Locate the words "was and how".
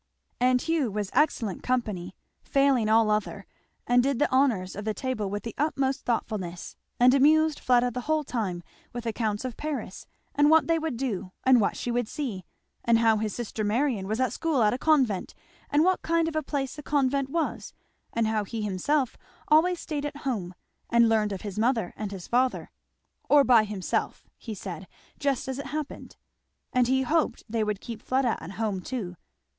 17.29-18.43